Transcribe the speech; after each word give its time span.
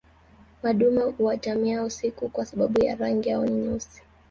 madume 0.63 1.01
huatamia 1.01 1.83
usiku 1.83 2.29
kwa 2.29 2.45
sababu 2.45 2.83
ya 2.83 2.95
rangi 2.95 3.29
yao 3.29 3.45
ni 3.45 3.51
nyeusi 3.51 4.01